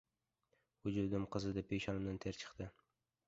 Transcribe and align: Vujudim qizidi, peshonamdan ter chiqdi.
Vujudim 0.87 1.27
qizidi, 1.35 1.63
peshonamdan 1.73 2.19
ter 2.25 2.39
chiqdi. 2.41 2.73